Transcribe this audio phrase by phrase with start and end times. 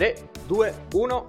[0.00, 1.26] 3, 2, 1.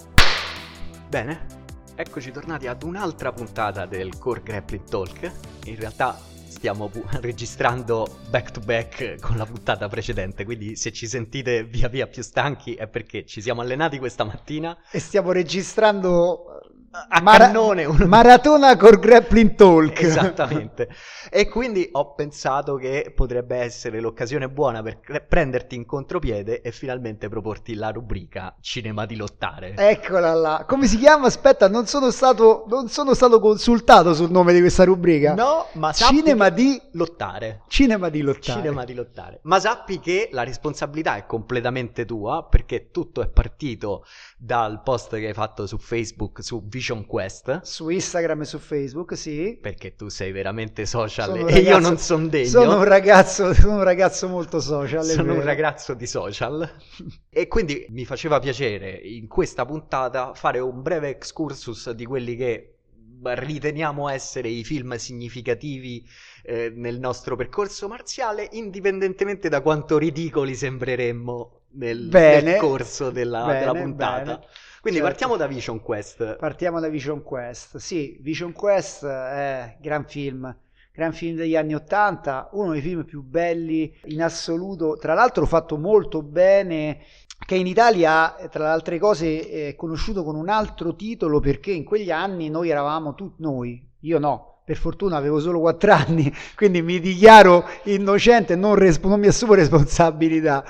[1.09, 1.45] Bene,
[1.93, 5.31] eccoci tornati ad un'altra puntata del Core Grappling Talk.
[5.65, 6.17] In realtà
[6.47, 11.89] stiamo pu- registrando back to back con la puntata precedente, quindi se ci sentite via
[11.89, 16.50] via più stanchi è perché ci siamo allenati questa mattina E stiamo registrando
[16.91, 20.01] a Mara- cannone un- Maratona Core Grappling Talk.
[20.01, 20.89] Esattamente.
[21.29, 26.71] E quindi ho pensato che potrebbe essere l'occasione buona per cre- prenderti in contropiede e
[26.73, 29.73] finalmente proporti la rubrica Cinema di lottare.
[29.77, 30.65] Eccola là.
[30.67, 31.27] Come si chiama?
[31.27, 35.33] Aspetta, non sono stato, non sono stato consultato sul nome di questa rubrica.
[35.33, 37.61] No, ma Cinema che- di lottare.
[37.67, 38.59] Cinema di lottare.
[38.59, 39.39] Cinema di lottare.
[39.43, 44.03] Ma sappi che la responsabilità è completamente tua perché tutto è partito
[44.37, 47.61] dal post che hai fatto su Facebook su Vision Quest.
[47.61, 49.57] Su Instagram e su Facebook, sì.
[49.61, 52.47] Perché tu sei veramente social Sono e io non sono degno.
[52.47, 55.03] Sono un ragazzo, sono un ragazzo molto social.
[55.03, 56.69] Sono un ragazzo di social
[57.29, 62.75] e quindi mi faceva piacere in questa puntata fare un breve excursus di quelli che
[63.23, 66.03] riteniamo essere i film significativi
[66.43, 72.51] eh, nel nostro percorso marziale, indipendentemente da quanto ridicoli sembreremmo nel, Bene.
[72.51, 74.23] nel corso della, Bene, della puntata.
[74.23, 74.47] bene.
[74.81, 75.13] Quindi Certo.
[75.13, 76.37] partiamo da Vision Quest.
[76.37, 77.77] Partiamo da Vision Quest.
[77.77, 80.53] Sì, Vision Quest è gran film,
[80.91, 85.77] gran film degli anni Ottanta, uno dei film più belli in assoluto, tra l'altro fatto
[85.77, 86.97] molto bene,
[87.45, 91.83] che in Italia, tra le altre cose, è conosciuto con un altro titolo perché in
[91.83, 94.49] quegli anni noi eravamo tutti noi, io no.
[94.63, 99.53] Per fortuna avevo solo 4 anni, quindi mi dichiaro innocente, non, resp- non mi assumo
[99.53, 100.63] responsabilità.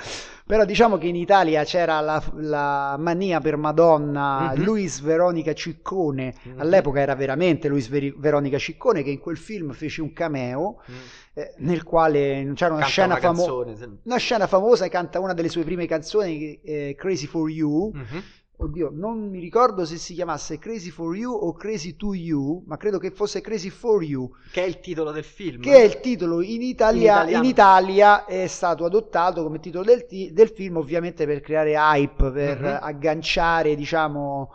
[0.52, 4.62] Però diciamo che in Italia c'era la, la mania per Madonna, Mhm.
[4.64, 6.60] Luis Veronica Ciccone, Mhm.
[6.60, 10.94] all'epoca era veramente Luis Veri- Veronica Ciccone che in quel film fece un cameo Mm.
[11.32, 13.76] eh, nel quale c'era una scena, una famo- canzone.
[13.76, 17.90] se- una scena famosa, canta una delle sue prime canzoni, eh, Crazy for You.
[17.94, 18.22] Mhm.
[18.62, 22.76] Oddio, non mi ricordo se si chiamasse Crazy for You o Crazy to You, ma
[22.76, 24.30] credo che fosse Crazy for You.
[24.52, 25.60] Che è il titolo del film.
[25.60, 27.44] che è il titolo in Italia, In in.
[27.44, 32.60] Italia è stato adottato come titolo del, ti- del film ovviamente per creare hype, per
[32.60, 32.78] Mhm.
[32.82, 34.50] agganciare diciamo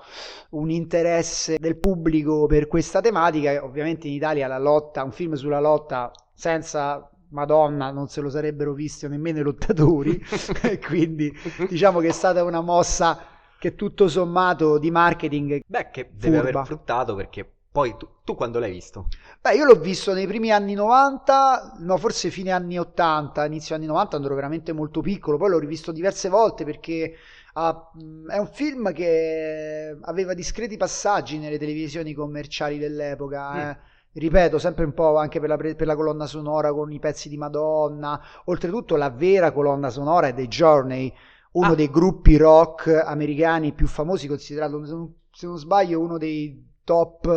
[0.51, 5.59] un interesse del pubblico per questa tematica, ovviamente in Italia la lotta, un film sulla
[5.59, 10.17] lotta senza Madonna non se lo sarebbero visti nemmeno i lottatori
[10.87, 11.29] quindi
[11.67, 13.19] diciamo che è stata una mossa
[13.57, 16.59] che tutto sommato di marketing Beh, che deve Furba.
[16.59, 19.13] aver fruttato perché poi tu, tu quando l'hai visto?
[19.41, 23.85] Beh, io l'ho visto nei primi anni 90, no, forse fine anni 80, inizio anni
[23.85, 27.15] 90, quando ero veramente molto piccolo, poi l'ho rivisto diverse volte perché
[27.53, 33.53] ah, mh, è un film che aveva discreti passaggi nelle televisioni commerciali dell'epoca.
[33.53, 33.57] Mm.
[33.59, 33.79] eh.
[34.17, 37.37] Ripeto, sempre un po' anche per la, per la colonna sonora con i pezzi di
[37.37, 38.19] Madonna.
[38.45, 41.13] Oltretutto, la vera colonna sonora è The Journey,
[41.57, 41.75] uno Ah.
[41.75, 44.83] dei gruppi rock americani più famosi, considerato,
[45.31, 47.27] se non, sbaglio, uno dei top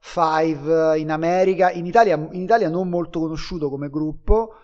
[0.00, 4.54] 5 in America, in Italia, in Italia non molto conosciuto come gruppo,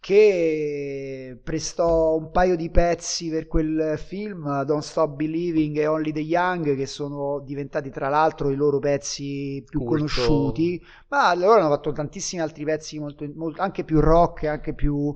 [0.00, 6.20] che prestò un paio di pezzi per quel film, Don't Stop Believing e Only the
[6.20, 9.94] Young, che sono diventati tra l'altro i loro pezzi più Culto.
[9.94, 14.72] conosciuti, ma loro hanno fatto tantissimi altri pezzi molto, molto- anche più rock, e anche
[14.74, 15.14] più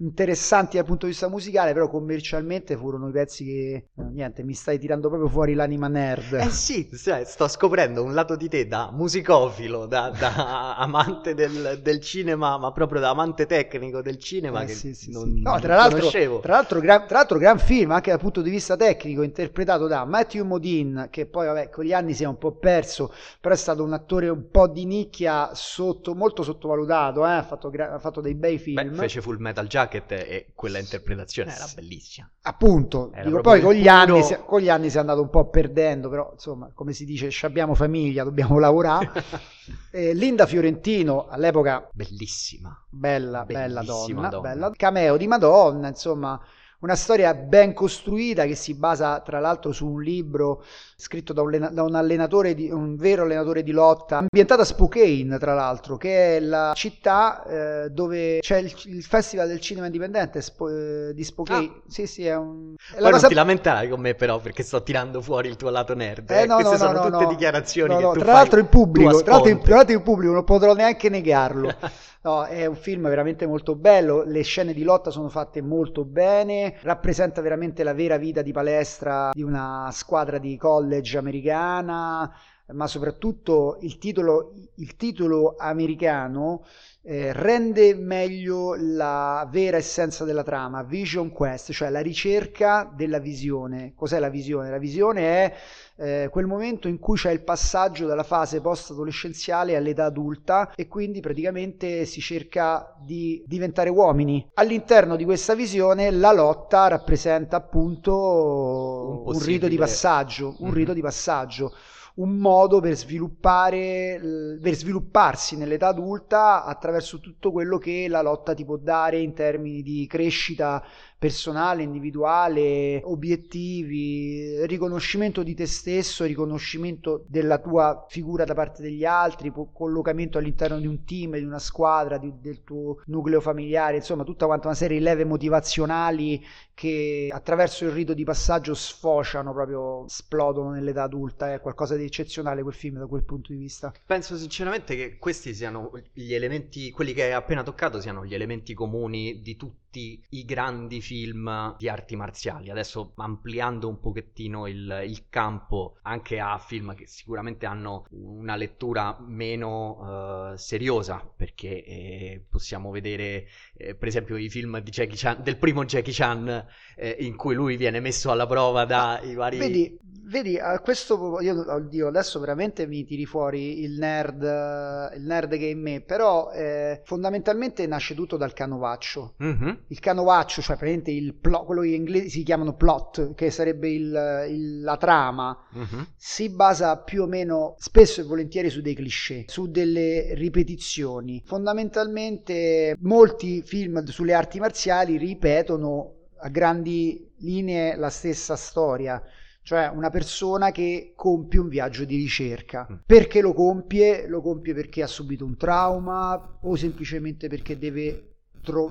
[0.00, 4.54] interessanti dal punto di vista musicale, però commercialmente furono i pezzi che eh, niente, mi
[4.54, 6.34] stai tirando proprio fuori l'anima nerd.
[6.34, 11.80] Eh sì, sai, sto scoprendo un lato di te da musicofilo, da, da amante del,
[11.82, 15.42] del cinema, ma proprio da amante tecnico del cinema Eh, che sì, sì, non, sì.
[15.42, 16.40] No, non tra l'altro, conoscevo.
[16.40, 20.04] tra l'altro, gran, tra l'altro gran film anche dal punto di vista tecnico interpretato da
[20.04, 23.58] Matthew Modine che poi vabbè con gli anni si è un po' perso però è
[23.58, 28.20] stato un attore un po' di nicchia sotto, molto sottovalutato eh, ha, fatto ha fatto
[28.20, 32.30] dei bei film Beh, fece Full Metal Jacket e quella interpretazione era bellissima.
[32.42, 35.30] appunto Era dico, poi con gli, anni, si, con gli anni si è andato un
[35.30, 39.10] po' perdendo però insomma come si dice ci abbiamo famiglia dobbiamo lavorare
[39.90, 42.74] Eh, Linda Fiorentino all'epoca Bellissima.
[42.88, 44.48] Bella, bella Bellissima donna, donna.
[44.48, 44.70] bella.
[44.74, 46.40] Cameo di Madonna, insomma,
[46.80, 50.62] una storia ben costruita che si basa tra l'altro su un libro
[50.94, 55.38] scritto da un, da un allenatore, di, un vero allenatore di lotta, ambientata a Spokane,
[55.38, 60.40] tra l'altro, che è la città eh, dove c'è il, il Festival del Cinema Indipendente
[60.40, 61.82] Spo- eh, di Spokane.
[61.88, 62.74] Sì, sì, è un...
[62.76, 65.70] è Poi cosa- non ti lamentare con me però perché sto tirando fuori il tuo
[65.70, 66.30] lato nerd.
[66.30, 66.46] Eh, eh.
[66.46, 67.30] no, Queste no, sono no, tutte no.
[67.30, 70.02] dichiarazioni No, che tu tra fai l'altro in pubblico, tra l'altro in, tra l'altro in
[70.02, 71.74] pubblico non potrò neanche negarlo.
[72.20, 76.67] No, è un film veramente molto bello, le scene di lotta sono fatte molto bene,
[76.82, 82.32] rappresenta veramente la vera vita di palestra di una squadra di college americana.
[82.72, 86.64] ma soprattutto il titolo, il titolo americano
[87.10, 93.94] eh, rende meglio la vera essenza della trama, Vision Quest, cioè la ricerca della visione.
[93.96, 94.68] Cos'è la visione?
[94.68, 95.54] La visione è
[95.96, 101.20] eh, quel momento in cui c'è il passaggio dalla fase post-adolescenziale all'età adulta e quindi
[101.20, 104.46] praticamente si cerca di diventare uomini.
[104.54, 110.74] All'interno di questa visione la lotta rappresenta appunto un, un rito di passaggio, un mm-hmm.
[110.76, 111.72] rito di passaggio
[112.18, 118.64] un modo per sviluppare, per svilupparsi nell'età adulta attraverso tutto quello che la lotta ti
[118.64, 120.82] può dare in termini di crescita
[121.18, 129.52] personale, individuale, obiettivi, riconoscimento di te stesso, riconoscimento della tua figura da parte degli altri,
[129.72, 134.46] collocamento all'interno di un team, di una squadra, di, del tuo nucleo familiare, insomma tutta
[134.46, 136.40] quanta una serie di leve motivazionali
[136.72, 142.62] che attraverso il rito di passaggio sfociano proprio, esplodono nell'età adulta, è qualcosa di eccezionale
[142.62, 143.92] quel film da quel punto di vista.
[144.06, 148.74] Penso sinceramente che questi siano gli elementi, quelli che hai appena toccato, siano gli elementi
[148.74, 152.70] comuni di tutti i grandi film di arti marziali.
[152.70, 159.16] Adesso ampliando un pochettino il, il campo anche a film che sicuramente hanno una lettura
[159.20, 163.46] meno uh, seriosa, perché eh, possiamo vedere
[163.76, 168.00] eh, per esempio i film Chan, del primo Jackie Chan eh, in cui lui viene
[168.00, 169.58] messo alla prova dai vari...
[169.58, 175.50] Vedi, vedi, a questo io oddio, adesso veramente mi tiri fuori il nerd, il nerd
[175.56, 179.34] che è in me, però eh, fondamentalmente nasce tutto dal canovaccio.
[179.42, 179.70] Mm-hmm.
[179.88, 183.88] Il canovaccio, cioè praticamente il plot, quello che in inglese si chiamano plot, che sarebbe
[183.90, 186.02] il, il, la trama, mm-hmm.
[186.16, 191.42] si basa più o meno spesso e volentieri su dei cliché, su delle ripetizioni.
[191.44, 199.22] Fondamentalmente molti film sulle arti marziali ripetono a grandi linee la stessa storia
[199.68, 202.88] cioè una persona che compie un viaggio di ricerca.
[202.90, 202.94] Mm.
[203.04, 204.26] Perché lo compie?
[204.26, 208.27] Lo compie perché ha subito un trauma o semplicemente perché deve,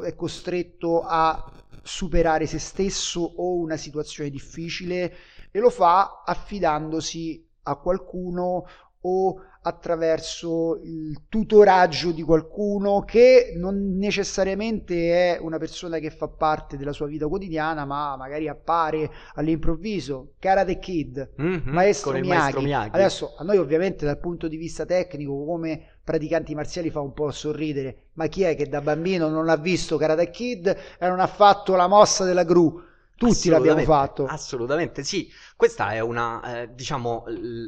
[0.03, 1.51] è costretto a
[1.83, 5.13] superare se stesso o una situazione difficile
[5.51, 8.65] e lo fa affidandosi a qualcuno
[9.01, 16.77] o attraverso il tutoraggio di qualcuno che non necessariamente è una persona che fa parte
[16.77, 20.33] della sua vita quotidiana, ma magari appare all'improvviso.
[20.39, 22.27] Karate Kid, mm-hmm, maestro, Miyagi.
[22.29, 22.89] maestro Miyagi.
[22.95, 27.31] Adesso a noi ovviamente dal punto di vista tecnico come praticanti marziali fa un po'
[27.31, 30.65] sorridere, ma chi è che da bambino non ha visto Karate Kid
[30.97, 32.81] e non ha fatto la mossa della gru?
[33.17, 34.25] Tutti l'abbiamo fatto.
[34.25, 35.29] Assolutamente sì.
[35.57, 37.23] Questa è una, eh, diciamo,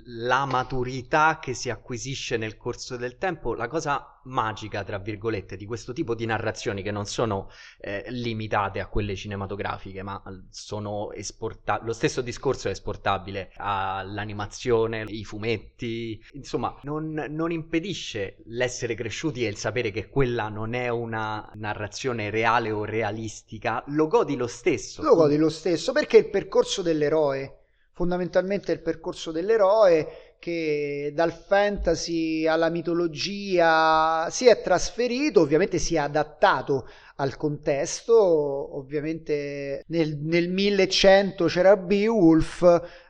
[0.06, 3.56] la maturità che si acquisisce nel corso del tempo.
[3.56, 7.50] La cosa magica, tra virgolette, di questo tipo di narrazioni che non sono
[7.80, 10.22] eh, limitate a quelle cinematografiche, ma
[10.52, 11.88] sono esportabili.
[11.88, 16.24] Lo stesso discorso è esportabile all'animazione, ai fumetti.
[16.34, 22.30] Insomma, non, non impedisce l'essere cresciuti e il sapere che quella non è una narrazione
[22.30, 23.84] reale o realistica.
[23.88, 25.02] Lo godi lo stesso.
[25.02, 27.59] Lo godi lo stesso perché il percorso dell'eroe
[28.00, 35.98] fondamentalmente il percorso dell'eroe che dal fantasy alla mitologia si è trasferito, ovviamente si è
[35.98, 36.88] adattato
[37.18, 42.62] al contesto, ovviamente nel, nel 1100 c'era Beowulf,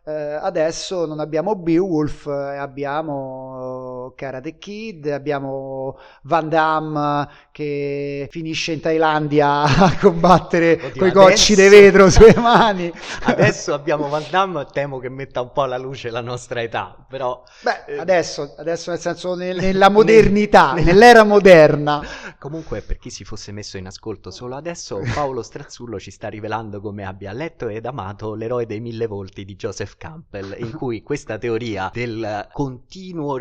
[0.06, 2.32] eh, adesso non abbiamo Beowulf, eh,
[4.10, 11.56] abbiamo Karate Kid, abbiamo Van Damme che finisce in Thailandia a combattere con i cocci
[11.56, 12.92] di vetro sulle mani.
[13.24, 17.44] Adesso abbiamo Van Damme, temo che metta un po' alla luce la nostra età, però...
[17.62, 22.02] Beh, eh, adesso, adesso nel senso nel, nella modernità, nell'era moderna.
[22.40, 26.80] Comunque per chi si fosse messo in ascolto solo adesso, Paolo Strazzullo ci sta rivelando
[26.80, 31.38] come abbia letto ed amato L'eroe dei mille volti di Joseph Campbell, in cui questa
[31.38, 33.36] teoria del continuo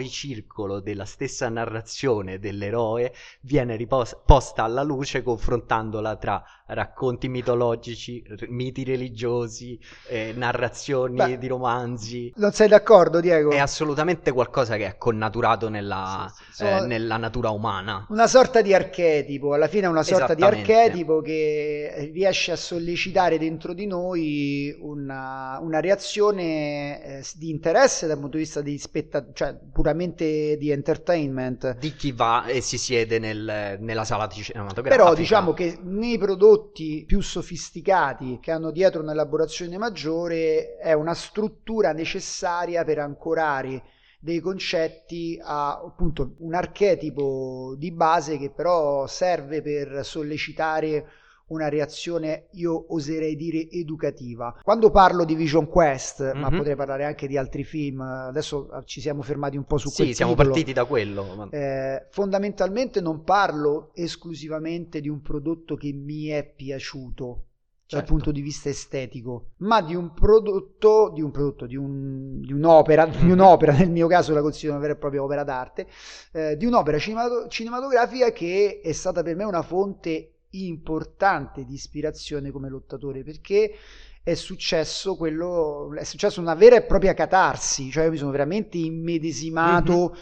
[0.58, 3.12] ricircolo della stessa narrazione dell'eroe
[3.42, 12.32] viene riposta alla luce confrontandola tra racconti mitologici, miti religiosi, eh, narrazioni Beh, di romanzi.
[12.36, 13.50] Non sei d'accordo, Diego?
[13.50, 16.64] È assolutamente qualcosa che è connaturato nella, sì, sì.
[16.64, 18.06] Eh, nella natura umana.
[18.10, 23.38] Una sorta di archetipo, alla fine è una sorta di archetipo che riesce a sollecitare
[23.38, 29.32] dentro di noi una, una reazione eh, di interesse dal punto di vista di spettatori,
[29.34, 31.76] cioè puramente di entertainment.
[31.76, 34.96] Di chi va e si siede nel, nella sala cinematografica.
[34.96, 41.14] Però diciamo che nei prodotti prodotti più sofisticati che hanno dietro un'elaborazione maggiore è una
[41.14, 43.82] struttura necessaria per ancorare
[44.20, 51.06] dei concetti a appunto un archetipo di base che però serve per sollecitare
[51.48, 54.58] una reazione, io oserei dire, educativa.
[54.62, 56.38] Quando parlo di Vision Quest, mm-hmm.
[56.38, 56.56] ma mhm.
[56.56, 60.32] potrei parlare anche di altri film, adesso ci siamo fermati un po' su sì, siamo
[60.32, 60.50] titolo.
[60.50, 61.48] partiti da quello.
[61.50, 67.44] Eh, fondamentalmente non parlo esclusivamente di un prodotto che mi è piaciuto,
[67.88, 68.12] dal certo.
[68.12, 73.06] punto di vista estetico, ma di un prodotto, di, un prodotto, di, un, di un'opera,
[73.06, 73.30] di mhm.
[73.30, 75.86] un'opera, nel mio caso la considero una vera e propria opera d'arte,
[76.32, 82.68] eh, di un'opera cinematografica che è stata per me una fonte importante di ispirazione come
[82.68, 83.74] lottatore perché
[84.22, 88.78] è successo quello è successo una vera e propria catarsi cioè io mi sono veramente
[88.78, 90.16] immedesimato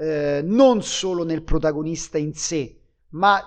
[0.00, 0.10] mm-hmm.
[0.10, 2.78] eh, non solo nel protagonista in sé
[3.10, 3.40] ma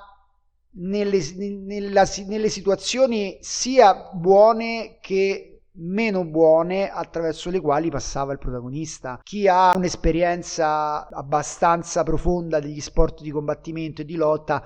[0.78, 9.20] nelle, nella, nelle situazioni sia buone che meno buone attraverso le quali passava il protagonista.
[9.24, 14.64] Chi ha un'esperienza abbastanza profonda degli sport di combattimento e di lotta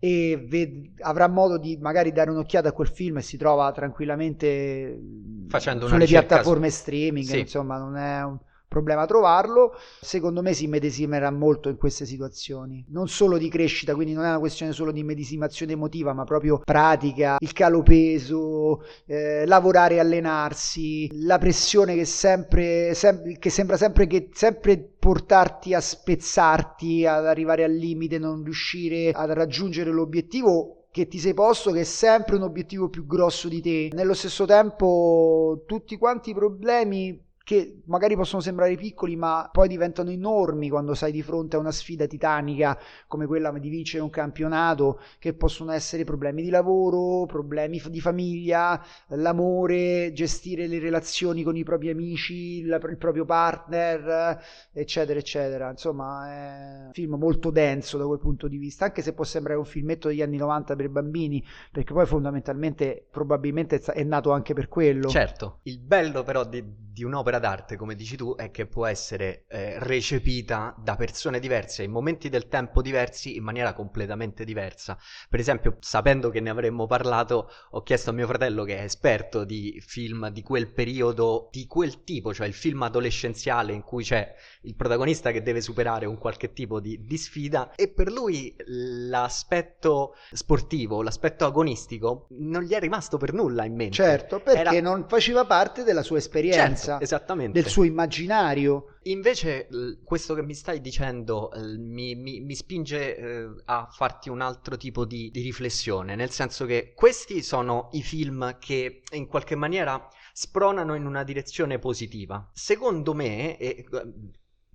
[0.00, 4.98] e ved- avrà modo di magari dare un'occhiata a quel film e si trova tranquillamente
[5.46, 7.38] Facendo sulle piattaforme streaming, sì.
[7.40, 8.38] insomma non è un
[8.70, 9.74] problema trovarlo.
[10.00, 14.28] Secondo me si medesimerà molto in queste situazioni, non solo di crescita, quindi non è
[14.28, 19.98] una questione solo di medesimazione emotiva, ma proprio pratica, il calo peso, eh, lavorare e
[19.98, 27.26] allenarsi, la pressione che, sempre, sem- che sembra sempre, che, sempre portarti a spezzarti, ad
[27.26, 32.36] arrivare al limite, non riuscire a raggiungere l'obiettivo che ti sei posto che è sempre
[32.36, 33.90] un obiettivo più grosso di te.
[33.92, 40.10] Nello stesso tempo tutti quanti i problemi che magari possono sembrare piccoli ma poi diventano
[40.10, 42.78] enormi quando sei di fronte a una sfida titanica
[43.08, 48.80] come quella di vincere un campionato che possono essere problemi di lavoro, problemi di famiglia,
[49.08, 54.40] l'amore, gestire le relazioni con i propri amici, il, proprio partner,
[54.72, 55.70] eccetera, eccetera.
[55.70, 59.58] Insomma, è un film molto denso da quel punto di vista, anche se può sembrare
[59.58, 64.68] un filmetto degli anni 90 per bambini, perché poi fondamentalmente probabilmente è nato anche per
[64.68, 65.08] quello.
[65.08, 69.44] Certo, il bello però di, di un'opera d'arte, come dici tu, è che può essere
[69.48, 74.96] eh, recepita da persone diverse in momenti del tempo diversi in maniera completamente diversa.
[75.28, 79.44] Per esempio, sapendo che ne avremmo parlato, ho chiesto a mio fratello, che è esperto
[79.44, 84.32] di film di quel periodo, di quel tipo, cioè il film adolescenziale in cui c'è
[84.62, 90.14] il protagonista che deve superare un qualche tipo di, di sfida, e per lui l'aspetto
[90.32, 93.94] sportivo, l'aspetto agonistico, non gli è rimasto per nulla in mente.
[93.94, 94.80] Certo, perché Era...
[94.80, 96.98] non faceva parte della sua esperienza.
[96.98, 97.29] Certo, Esattamente.
[97.34, 98.96] Del suo immaginario.
[99.04, 99.68] Invece
[100.04, 105.04] questo che mi stai dicendo mi, mi, mi spinge eh, a farti un altro tipo
[105.04, 110.94] di, di riflessione, nel senso che questi sono i film che in qualche maniera spronano
[110.94, 112.48] in una direzione positiva.
[112.52, 113.84] Secondo me, e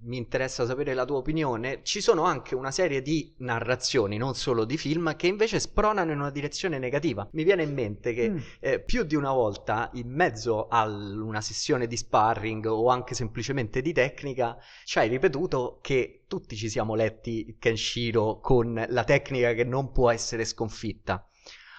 [0.05, 4.65] mi interessa sapere la tua opinione, ci sono anche una serie di narrazioni, non solo
[4.65, 7.27] di film, che invece spronano in una direzione negativa.
[7.31, 8.37] Mi viene in mente che mm.
[8.59, 13.81] eh, più di una volta, in mezzo a una sessione di sparring o anche semplicemente
[13.81, 19.63] di tecnica, ci hai ripetuto che tutti ci siamo letti Kenshiro con la tecnica che
[19.63, 21.27] non può essere sconfitta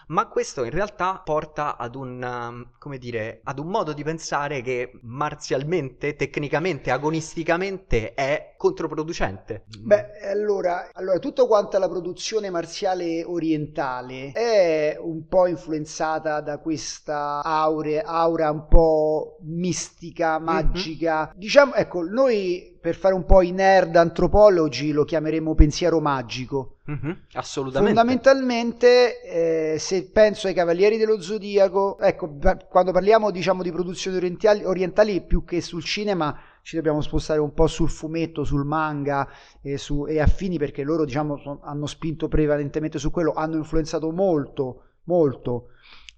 [0.06, 4.60] ma questo in realtà porta ad un, um, come dire, ad un modo di pensare
[4.62, 9.64] che marzialmente, tecnicamente, agonisticamente è controproducente.
[9.80, 17.42] Beh, allora, allora tutta quanta la produzione marziale orientale è un po' influenzata da questa
[17.42, 20.44] aure, aura un po' mistica, mhm.
[20.44, 21.26] magica.
[21.26, 21.38] Mm-hmm.
[21.38, 26.76] Diciamo, ecco, noi per fare un po' i nerd antropologi lo chiameremo pensiero magico.
[26.88, 27.94] Mm-hmm, assolutamente.
[27.94, 34.64] Fondamentalmente, eh, se penso ai Cavalieri dello Zodiaco, ecco, quando parliamo diciamo di produzioni orientali,
[34.64, 39.28] orientali più che sul cinema, ci dobbiamo spostare un po' sul fumetto, sul manga
[39.62, 44.82] e, su, e affini, perché loro diciamo hanno spinto prevalentemente su quello, hanno influenzato molto,
[45.04, 45.68] molto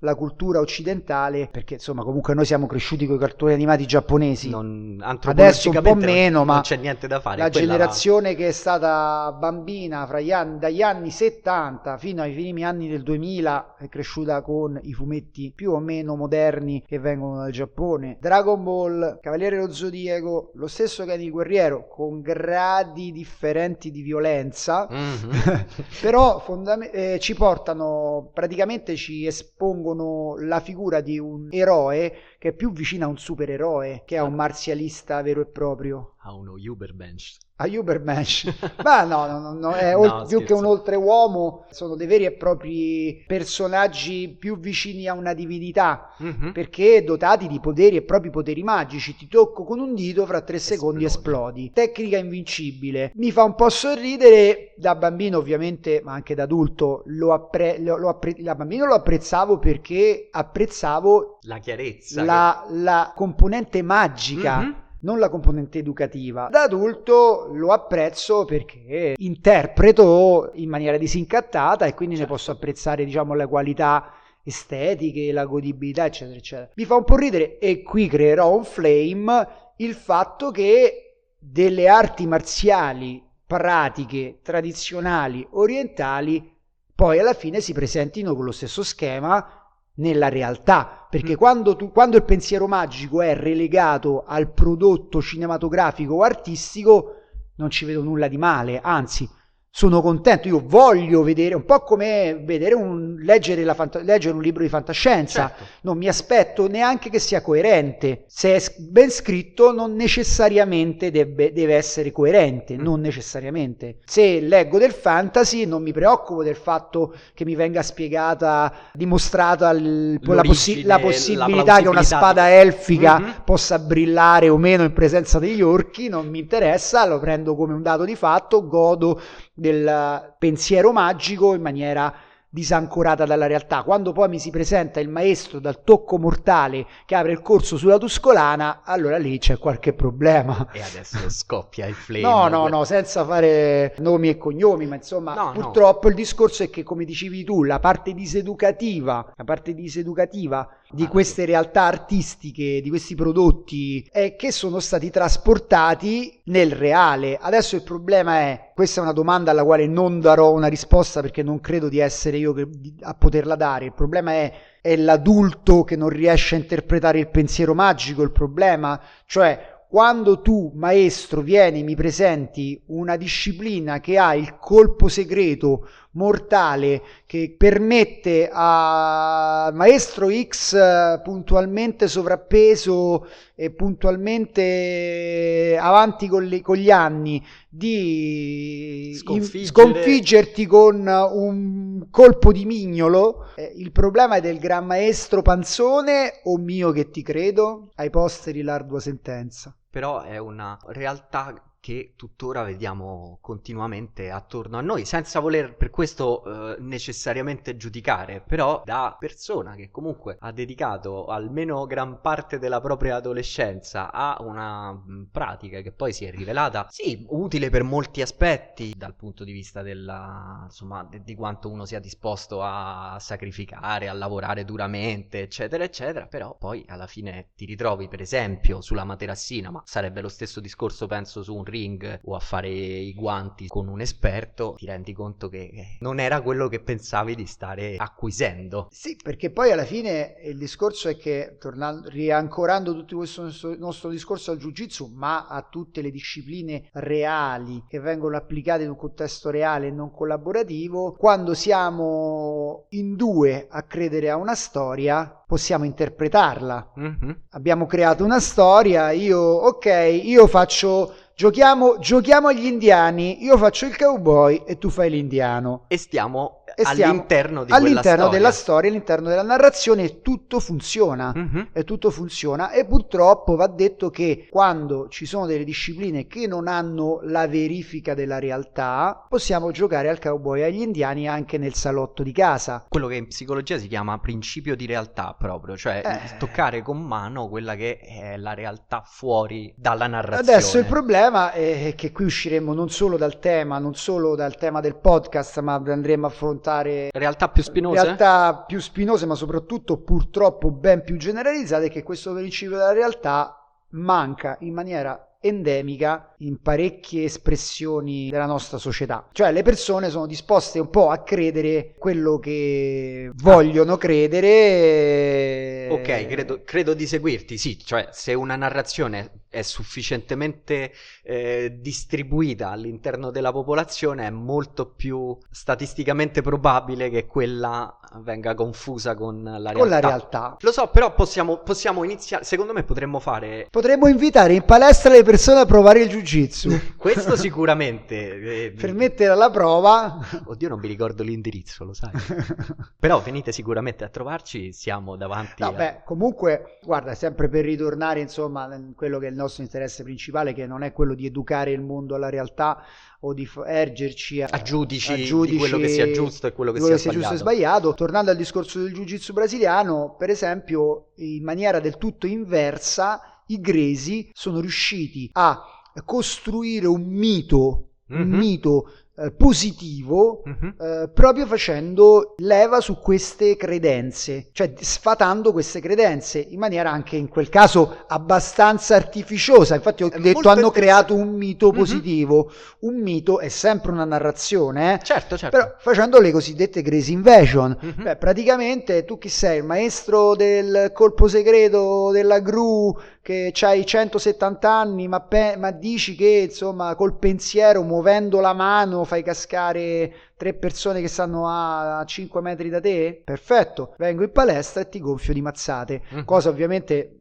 [0.00, 5.02] la cultura occidentale, perché insomma comunque noi siamo cresciuti con i cartoni animati giapponesi, non,
[5.25, 7.38] adesso un po' meno, ma non c'è niente da fare.
[7.38, 8.37] La generazione là...
[8.37, 13.76] che è stata bambina gli anni, dagli anni 70 fino ai primi anni del 2000
[13.78, 18.19] è cresciuta con i fumetti più o meno moderni che vengono dal Giappone.
[18.21, 25.61] Dragon Ball, Cavaliere dello Zodiaco, lo stesso il Guerriero, con gradi differenti di violenza, mm-hmm.
[26.00, 32.49] però fondam- eh, ci portano, praticamente ci espongono pongono la figura di un eroe che
[32.49, 36.16] è più vicina a un supereroe che a un marzialista vero e proprio.
[36.28, 37.38] A uno Uberbench.
[37.56, 38.52] A Ubermensch.
[38.85, 43.25] Ma no, no, no, è no, più che un oltreuomo, sono dei veri e propri
[43.26, 46.50] personaggi più vicini a una divinità, mm-hmm.
[46.50, 49.16] perché dotati di poteri e propri poteri magici.
[49.16, 51.70] Ti tocco con un dito, fra tre secondi esplodi.
[51.73, 53.11] Tecnica invincibile.
[53.14, 57.97] Mi fa un po' sorridere, da bambino ovviamente, ma anche da adulto, lo appre- lo,
[57.97, 62.75] lo appre- da bambino lo apprezzavo perché apprezzavo la chiarezza, la, che...
[62.75, 64.61] la componente magica.
[64.61, 66.49] Mm-hmm non la componente educativa.
[66.50, 72.31] Da adulto lo apprezzo perché interpreto in maniera disincattata e quindi certo.
[72.31, 74.12] ne posso apprezzare, diciamo, le qualità
[74.43, 76.71] estetiche, la godibilità, eccetera, eccetera.
[76.75, 81.05] Mi fa un po' ridere e qui creerò un flame il fatto che
[81.38, 86.57] delle arti marziali pratiche tradizionali orientali
[86.99, 89.67] poi alla fine si presentino con lo stesso schema
[89.99, 91.37] nella realtà, perché mm.
[91.37, 97.12] quando, tu, quando il pensiero magico è relegato al prodotto cinematografico o artistico,
[97.57, 99.28] non ci vedo nulla di male, anzi
[99.70, 104.62] sono contento, io voglio vedere, un po' come vedere un, leggere, fanta- leggere un libro
[104.62, 105.64] di fantascienza, certo.
[105.82, 111.75] non mi aspetto neanche che sia coerente, se è ben scritto non necessariamente deve, deve
[111.75, 112.80] essere coerente, mm.
[112.80, 113.98] non necessariamente.
[114.04, 120.18] Se leggo del fantasy non mi preoccupo del fatto che mi venga spiegata, dimostrata il,
[120.22, 123.30] la, possi- la, possibilità la che una spada elfica mm-hmm.
[123.44, 127.82] possa brillare o meno in presenza degli orchi, non mi interessa, lo prendo come un
[127.82, 129.20] dato di fatto, godo
[129.58, 132.14] del pensiero magico in maniera
[132.50, 133.82] disancorata dalla realtà.
[133.82, 137.98] Quando poi mi si presenta il maestro dal tocco mortale che apre il corso sulla
[137.98, 140.68] Tuscolana, allora lì c'è qualche problema.
[140.72, 142.26] E adesso scoppia il flame.
[142.38, 146.08] No, no, no, senza fare nomi e cognomi, ma insomma, no, purtroppo no.
[146.10, 151.45] il discorso è che, come dicevi tu, la parte diseducativa, la parte diseducativa di queste
[151.45, 157.37] realtà artistiche, di questi prodotti, è che sono stati trasportati nel reale.
[157.40, 161.42] Adesso il problema è, questa è una domanda alla quale non darò una risposta perché
[161.42, 162.68] non credo di essere io che,
[163.02, 163.87] a poterla dare.
[163.87, 168.99] Il problema è, è l'adulto che non riesce a interpretare il pensiero magico, il problema,
[169.26, 177.00] cioè quando tu, maestro, vieni mi presenti una disciplina che ha il colpo segreto mortale
[177.26, 186.90] che permette a maestro X eh, puntualmente sovrappeso e puntualmente avanti con, le, con gli
[186.90, 189.16] anni di
[189.64, 193.52] sconfiggerti con un colpo di mignolo.
[193.54, 197.90] Eh, il problema è del gran maestro Panzone o mio che ti credo?
[197.95, 199.73] Ai posteri l'ardua sentenza.
[199.88, 206.45] Però è una realtà che tuttora vediamo continuamente attorno a noi, senza voler per questo
[206.45, 213.17] eh, necessariamente giudicare, però da persona che comunque ha dedicato almeno gran parte della propria
[213.17, 218.93] adolescenza a una mm, pratica che poi si è rivelata, sì, utile per molti aspetti,
[218.97, 224.64] dal punto di vista della, insomma, di, quanto uno sia disposto a sacrificare, a lavorare
[224.64, 230.21] duramente, eccetera, eccetera, però poi alla fine ti ritrovi, per esempio, sulla materassina, ma sarebbe
[230.21, 234.75] lo stesso discorso, penso, su un ring o a fare i guanti con un esperto,
[234.76, 238.88] ti rendi conto che non era quello che pensavi di stare acquisendo.
[238.91, 244.10] Sì, perché poi alla fine il discorso è che, tornando, riancorando tutto questo nostro, nostro
[244.10, 249.50] discorso al jiu-jitsu, ma a tutte le discipline reali che vengono applicate in un contesto
[249.50, 256.93] reale e non collaborativo, quando siamo in due a credere a una storia, possiamo interpretarla.
[256.99, 257.30] Mm-hmm.
[257.50, 263.96] Abbiamo creato una storia, io, ok, io faccio Giochiamo, giochiamo agli indiani, io faccio il
[263.96, 265.84] cowboy e tu fai l'indiano.
[265.86, 268.28] E stiamo e all'interno di all'interno storia.
[268.28, 271.33] della storia, all'interno della narrazione e tutto funziona.
[271.37, 271.63] Mm-hmm.
[271.73, 272.71] E tutto funziona.
[272.71, 278.15] E purtroppo va detto che quando ci sono delle discipline che non hanno la verifica
[278.15, 282.85] della realtà, possiamo giocare al cowboy e agli indiani anche nel salotto di casa.
[282.89, 286.37] Quello che in psicologia si chiama principio di realtà proprio, cioè eh...
[286.39, 290.52] toccare con mano quella che è la realtà fuori dalla narrazione.
[290.52, 294.81] Adesso il problema è che qui usciremo non solo dal tema, non solo dal tema
[294.81, 299.99] del podcast, ma andremo a affrontare affrontare realtà più spinose, realtà più spinose ma soprattutto
[299.99, 303.54] purtroppo ben più generalizzate, che questo principio della realtà
[303.90, 309.28] manca in maniera endemica in parecchie espressioni della nostra società.
[309.30, 316.62] Cioè le persone sono disposte un po' a credere quello che vogliono credere Ok, credo,
[316.64, 324.26] credo, di seguirti, sì, cioè se una narrazione è sufficientemente eh, distribuita all'interno della popolazione
[324.26, 329.78] è molto più statisticamente probabile che quella venga confusa con la realtà.
[329.78, 330.56] Con la realtà.
[330.60, 333.68] Lo so, però possiamo, possiamo iniziare, secondo me potremmo fare...
[333.70, 336.96] Potremmo invitare in palestra le persone a provare il jiu-jitsu.
[336.96, 338.64] Questo sicuramente.
[338.64, 340.18] Eh, per mettere alla prova...
[340.44, 342.10] Oddio, non mi ricordo l'indirizzo, lo sai.
[342.98, 345.62] però venite sicuramente a trovarci, siamo davanti...
[345.62, 345.72] No, a...
[345.78, 350.52] beh, comunque, guarda, sempre per ritornare, insomma, in quello che è il nostro interesse principale,
[350.52, 352.84] che non è quello di educare il mondo alla realtà,
[353.21, 356.73] o di ergerci a, a, giudici, a giudici di quello che sia giusto e quello
[356.73, 357.95] che, quello sia, che sia giusto e sbagliato.
[357.95, 364.30] Tornando al discorso del jiu-jitsu brasiliano, per esempio, in maniera del tutto inversa, i gresi
[364.34, 365.62] sono riusciti a
[366.04, 368.23] costruire un mito, mm-hmm.
[368.23, 368.38] un mhm.
[368.38, 370.75] mito eh, positivo uh-huh.
[370.78, 377.28] eh, proprio facendo leva su queste credenze, cioè sfatando queste credenze in maniera anche in
[377.28, 379.75] quel caso abbastanza artificiosa.
[379.75, 381.76] Infatti ho è detto hanno creato un mito mhm.
[381.76, 382.37] positivo.
[382.37, 382.89] Uh-huh.
[382.89, 384.99] Un mito è sempre una narrazione, eh?
[385.02, 385.57] certo, certo.
[385.57, 387.76] però facendo le cosiddette Grace Invasion.
[387.81, 388.02] Uh-huh.
[388.02, 389.59] Beh, praticamente tu chi sei?
[389.59, 392.97] Il maestro del colpo segreto della gru
[393.28, 399.04] che hai 170 anni, ma, pe- ma, dici che insomma col pensiero, muovendo la mano,
[399.04, 403.21] fai cascare tre persone che stanno a 5 metri da te?
[403.23, 406.02] Perfetto, vengo in palestra e ti gonfio di mazzate.
[406.14, 406.25] Mm-hmm.
[406.25, 407.18] Cosa ovviamente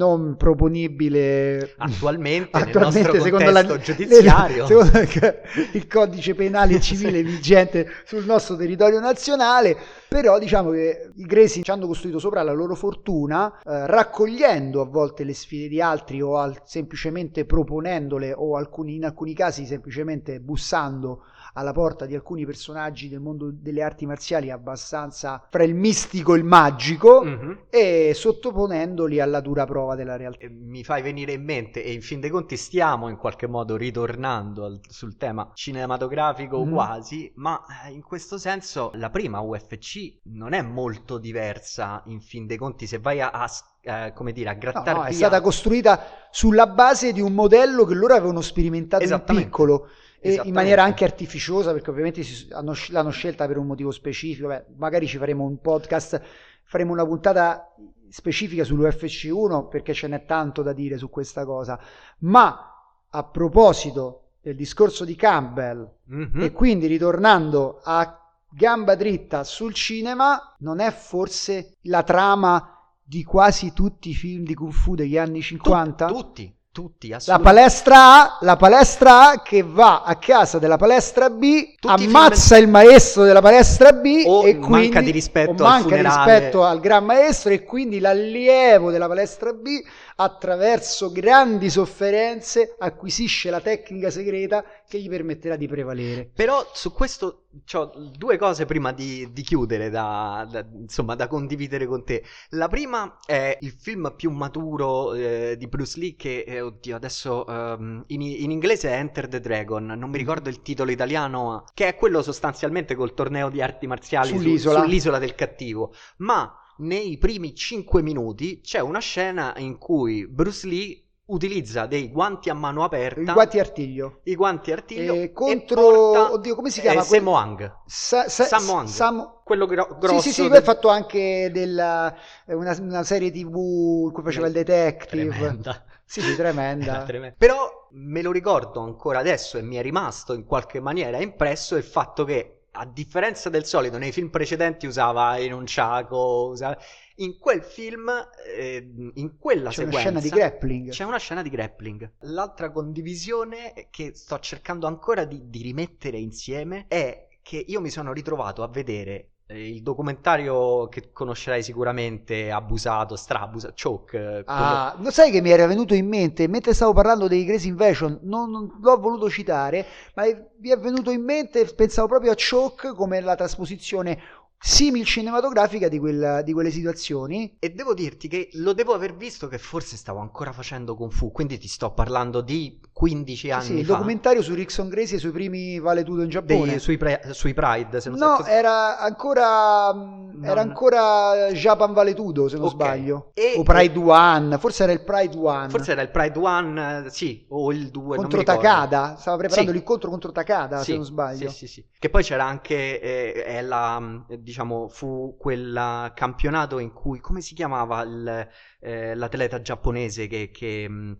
[0.00, 4.66] non proponibile attualmente, attualmente secondo la, giudiziario.
[4.66, 4.98] secondo
[5.72, 9.76] il codice penale civile vigente sul nostro territorio nazionale
[10.08, 14.86] però diciamo che i greci ci hanno costruito sopra la loro fortuna eh, raccogliendo a
[14.86, 20.40] volte le sfide di altri o al, semplicemente proponendole o alcuni, in alcuni casi semplicemente
[20.40, 26.34] bussando alla porta di alcuni personaggi del mondo delle arti marziali abbastanza fra il mistico
[26.34, 27.52] e il magico mm-hmm.
[27.70, 30.46] e sottoponendoli alla dura prova della realtà.
[30.50, 34.64] Mi fai venire in mente, e in fin dei conti stiamo in qualche modo ritornando
[34.64, 36.72] al, sul tema cinematografico mm-hmm.
[36.72, 42.46] quasi, ma eh, in questo senso la prima UFC non è molto diversa in fin
[42.46, 43.48] dei conti se vai a, a
[43.82, 47.84] eh, come dire, a grattare no, no, è stata costruita sulla base di un modello
[47.84, 49.88] che loro avevano sperimentato in piccolo
[50.20, 54.48] e in maniera anche artificiosa perché ovviamente si, hanno, l'hanno scelta per un motivo specifico
[54.48, 56.20] Beh, magari ci faremo un podcast
[56.64, 57.74] faremo una puntata
[58.08, 61.80] specifica sull'UFC 1 perché ce n'è tanto da dire su questa cosa
[62.18, 62.70] ma
[63.08, 66.40] a proposito del discorso di Campbell mm-hmm.
[66.40, 73.72] e quindi ritornando a gamba dritta sul cinema non è forse la trama di quasi
[73.72, 76.06] tutti i film di Kung Fu degli anni 50?
[76.06, 81.28] Tut- tutti, tutti, la palestra A, la palestra A che va a casa della palestra
[81.28, 82.66] B, Tutti ammazza film...
[82.66, 86.80] il maestro della palestra B o e quindi manca di rispetto, manca di rispetto al
[86.80, 89.68] gran maestro e quindi l'allievo della palestra B
[90.16, 96.30] attraverso grandi sofferenze acquisisce la tecnica segreta che gli permetterà di prevalere.
[96.34, 101.86] Però su questo ho due cose prima di, di chiudere da, da, insomma, da condividere
[101.86, 102.22] con te.
[102.50, 107.44] La prima è il film più maturo eh, di Bruce Lee che, eh, oddio, adesso
[107.46, 111.88] um, in, in, inglese è Enter the Dragon, non mi ricordo il titolo italiano, che
[111.88, 115.92] è quello sostanzialmente col torneo di arti marziali sull'isola, su, sull'isola del cattivo.
[116.18, 122.50] Ma nei primi 5 minuti c'è una scena in cui Bruce Lee utilizza dei guanti
[122.50, 123.20] a mano aperta.
[123.20, 124.20] I guanti artiglio.
[124.24, 125.14] I guanti artiglio.
[125.14, 126.32] E contro...
[126.32, 127.02] Oddio, come si chiama?
[127.02, 127.20] Eh, quel...
[127.20, 127.76] Samoang.
[127.86, 128.88] Sa, sa, Samoang.
[128.88, 129.38] Sam...
[129.44, 130.20] Quello gro- grosso.
[130.20, 130.58] Sì, sì, sì, del...
[130.58, 132.14] ha fatto anche della,
[132.46, 135.28] una, una, serie tv in cui faceva il detective.
[135.28, 135.84] Tremenda.
[136.04, 137.02] Sì, sì, tremenda.
[137.06, 137.34] tremenda.
[137.36, 141.82] Però me lo ricordo ancora adesso e mi è rimasto in qualche maniera impresso il
[141.82, 146.78] fatto che a differenza del solito, nei film precedenti usava enunciaco, usava...
[147.16, 148.10] in quel film,
[148.56, 149.98] eh, in quella c'è sequenza...
[149.98, 150.90] C'è una scena di grappling.
[150.90, 152.12] C'è una scena di grappling.
[152.20, 158.12] L'altra condivisione che sto cercando ancora di, di rimettere insieme è che io mi sono
[158.12, 164.18] ritrovato a vedere il documentario che conoscerai sicuramente, abusato, strabusato, Choke.
[164.18, 165.10] Eh, ah, quello...
[165.10, 168.20] sai che mi era venuto in mente mentre stavo parlando dei Grace Invasion?
[168.22, 172.92] Non, non l'ho voluto citare, ma mi è venuto in mente, pensavo proprio a Choke
[172.94, 174.18] come la trasposizione
[174.62, 177.56] simil cinematografica di, quella, di, quelle situazioni.
[177.58, 181.32] E devo dirti che lo devo aver visto che forse stavo ancora facendo Kung Fu,
[181.32, 183.94] quindi ti sto parlando di 15 anni sì, il fa.
[183.94, 186.72] documentario su Rickson Gracie e sui primi valetudo in Giappone.
[186.72, 190.38] Dei, sui, pre, sui, Pride, se non no, so era ancora, non...
[190.42, 192.76] era ancora Japan Valetudo, se non okay.
[192.76, 193.30] sbaglio.
[193.32, 193.98] E, o Pride.
[193.98, 195.70] One, forse era il Pride One.
[195.70, 198.16] Forse era il Pride One, sì, o il 2.
[198.18, 199.76] Contro Takada, stava preparando sì.
[199.76, 201.48] l'incontro contro Takada, sì, se non sbaglio.
[201.48, 201.86] Sì, sì, sì.
[201.98, 208.02] Che poi c'era anche, eh, la, diciamo, fu quel campionato in cui, come si chiamava
[208.02, 210.50] il, eh, l'atleta giapponese che...
[210.52, 211.16] che eh,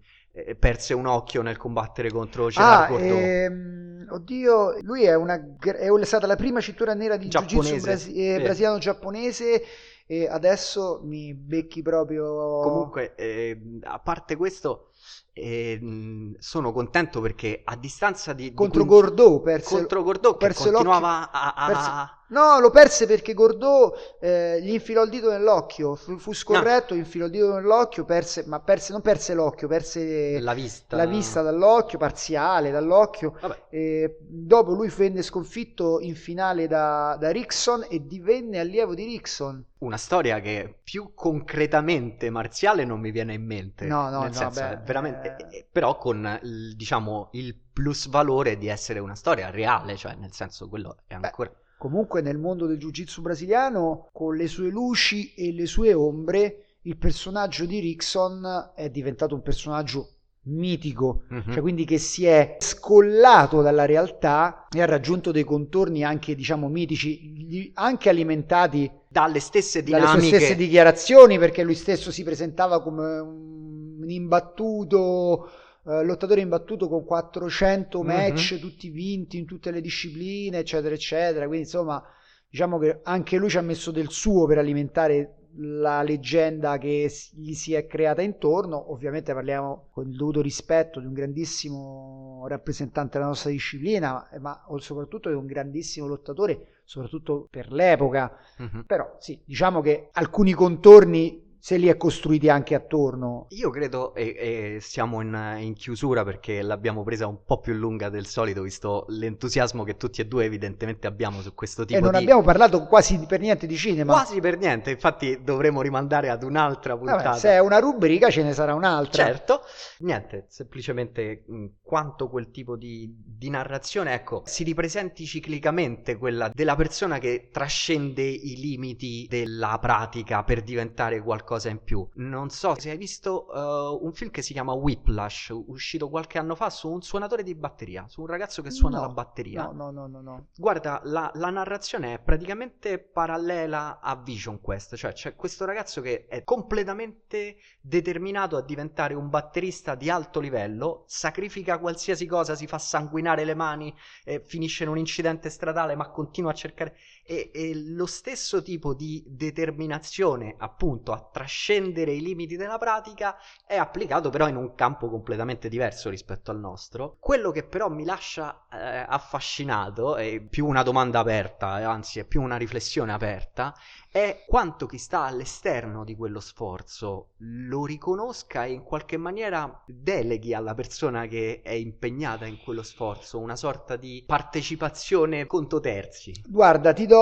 [0.58, 3.16] perse un occhio nel combattere contro Gerard ah, Gordon.
[3.16, 8.40] Ehm, oddio, lui è, una, è stata la prima cintura nera di jiu-jitsu brasi- eh,
[8.40, 9.62] brasiliano-giapponese
[10.06, 12.60] e adesso mi becchi proprio...
[12.62, 14.89] Comunque, eh, a parte questo,
[15.32, 19.14] e, sono contento perché a distanza di contro di 15...
[19.14, 21.66] Gordò perse, contro Gordò che continuava a, a...
[21.66, 21.90] Perse...
[22.28, 25.94] no lo perse perché Gordò eh, gli infilò il dito nell'occhio.
[25.94, 27.00] Fu, fu scorretto no.
[27.00, 31.42] infilò il dito nell'occhio perse ma perse non perse l'occhio perse la vista, la vista
[31.42, 33.34] dall'occhio parziale dall'occhio.
[33.70, 39.64] E dopo lui venne sconfitto in finale da, da Rickson e divenne allievo di Rickson.
[39.78, 43.86] Una storia che più concretamente marziale non mi viene in mente.
[43.86, 48.58] No no nel no, senso, beh, veramente eh, però con il, diciamo il plus valore
[48.58, 51.48] di essere una storia reale, cioè nel senso quello è ancora...
[51.50, 56.76] Beh, comunque nel mondo del jiu-jitsu brasiliano, con le sue luci e le sue ombre,
[56.82, 60.08] il personaggio di Rickson è diventato un personaggio
[60.42, 61.52] mitico, mm-hmm.
[61.52, 66.68] cioè quindi che si è scollato dalla realtà e ha raggiunto dei contorni anche diciamo
[66.68, 72.82] mitici, anche alimentati dalle stesse dinamiche, dalle sue stesse dichiarazioni, perché lui stesso si presentava
[72.82, 73.79] come un
[74.14, 75.48] imbattuto
[75.86, 78.06] eh, lottatore imbattuto con 400 mhm.
[78.06, 78.62] match mm-hmm.
[78.62, 81.46] tutti vinti in tutte le discipline, eccetera, eccetera.
[81.46, 82.02] Quindi, insomma,
[82.48, 87.54] diciamo che anche lui ci ha messo del suo per alimentare la leggenda che gli
[87.54, 88.92] si è creata intorno.
[88.92, 95.28] Ovviamente parliamo con il dovuto rispetto di un grandissimo rappresentante della nostra disciplina, ma soprattutto
[95.28, 98.36] di un grandissimo lottatore, soprattutto per l'epoca.
[98.62, 98.80] Mm-hmm.
[98.82, 103.46] Però sì, diciamo che alcuni contorni se li è costruiti anche attorno.
[103.50, 108.08] Io credo, e, e siamo in, in, chiusura perché l'abbiamo presa un po' più lunga
[108.08, 112.06] del solito, visto l'entusiasmo che tutti e due evidentemente abbiamo su questo tipo di...
[112.06, 114.14] E non abbiamo parlato quasi per niente di cinema.
[114.14, 117.22] Quasi per niente, infatti dovremo rimandare ad un'altra puntata.
[117.22, 119.24] Vabbè, se è una rubrica ce ne sarà un'altra.
[119.24, 119.60] Certo,
[119.98, 121.44] niente, semplicemente
[121.82, 128.22] quanto quel tipo di, di narrazione, ecco, si ripresenti ciclicamente quella della persona che trascende
[128.22, 132.08] i limiti della pratica per diventare qualcosa qualcosa in più.
[132.14, 136.54] Non so se hai visto uh, un film che si chiama Whiplash, uscito qualche anno
[136.54, 139.64] fa su un suonatore di batteria, su un ragazzo che suona no, la batteria.
[139.64, 140.20] No, no, no, no.
[140.20, 140.46] no.
[140.56, 146.26] Guarda, la, la, narrazione è praticamente parallela a Vision Quest, cioè c'è questo ragazzo che
[146.28, 152.78] è completamente determinato a diventare un batterista di alto livello, sacrifica qualsiasi cosa, si fa
[152.78, 153.92] sanguinare le mani,
[154.24, 156.96] eh, finisce in un incidente stradale, ma continua a cercare...
[157.30, 163.76] E, e lo stesso tipo di determinazione, appunto, a trascendere i limiti della pratica è
[163.76, 167.18] applicato però in un campo completamente diverso rispetto al nostro.
[167.20, 172.24] Quello che però mi lascia eh, affascinato, è più una domanda aperta, eh, anzi è
[172.24, 173.76] più una riflessione aperta,
[174.10, 180.52] è quanto chi sta all'esterno di quello sforzo lo riconosca e in qualche maniera deleghi
[180.52, 186.32] alla persona che è impegnata in quello sforzo una sorta di partecipazione conto terzi.
[186.48, 187.19] Guarda, ti do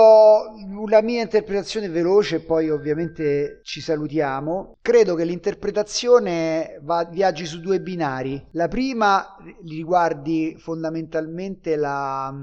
[0.87, 4.77] la mia interpretazione veloce poi ovviamente ci salutiamo.
[4.81, 8.47] Credo che l'interpretazione va, viaggi su due binari.
[8.51, 12.33] La prima riguardi fondamentalmente la,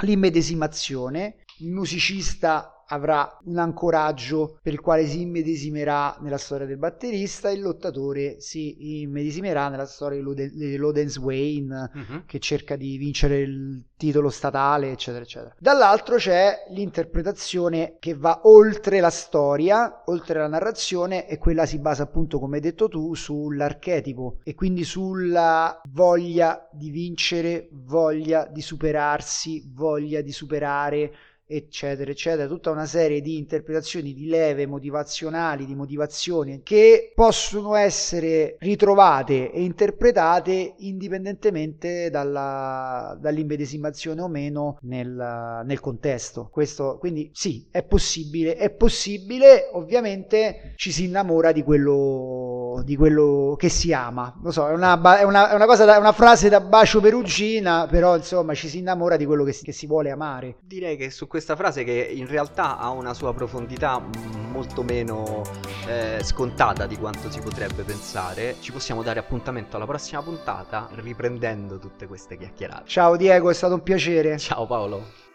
[0.00, 1.44] l'immedesimazione.
[1.58, 7.60] Il musicista avrà un ancoraggio per il quale si immedesimerà nella storia del batterista, il
[7.60, 12.24] lottatore si immedesimerà nella storia di Loden's Wayne uh-huh.
[12.26, 15.54] che cerca di vincere il titolo statale, eccetera, eccetera.
[15.58, 22.04] Dall'altro c'è l'interpretazione che va oltre la storia, oltre la narrazione e quella si basa
[22.04, 29.70] appunto, come hai detto tu, sull'archetipo e quindi sulla voglia di vincere, voglia di superarsi,
[29.72, 31.12] voglia di superare
[31.50, 38.56] eccetera, eccetera, tutta una serie di interpretazioni di leve motivazionali, di motivazioni che possono essere
[38.60, 46.48] ritrovate e interpretate indipendentemente dalla, dall'immedesimazione o meno nel, nel contesto.
[46.52, 52.96] Questo, quindi sì, è possibile, è possibile, ovviamente ci si innamora di quello quello, di
[52.96, 54.34] quello che si ama.
[54.42, 57.86] Lo so, è una, è una, è una cosa da, una frase da bacio perugina,
[57.88, 60.56] però insomma ci si innamora di quello che si, che si vuole amare.
[60.62, 64.02] Direi che su questa frase che in realtà ha una sua profondità
[64.50, 65.42] molto meno
[65.86, 71.78] eh, scontata di quanto si potrebbe pensare, ci possiamo dare appuntamento alla prossima puntata riprendendo
[71.78, 72.84] tutte queste chiacchierate.
[72.86, 74.38] Ciao Diego, è stato un piacere.
[74.38, 75.29] Ciao Paolo.